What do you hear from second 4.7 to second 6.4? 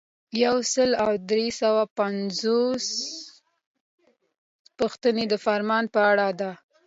پوښتنه د فرمان په اړه